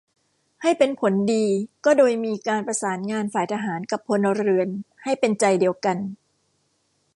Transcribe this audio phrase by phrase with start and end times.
[0.61, 1.45] ให้เป็นผลดี
[1.85, 4.69] ก็โดยมีการประสานงานฝ่ายทหารกับพลเรือน
[5.03, 5.97] ให้เป็นใจเดียวกัน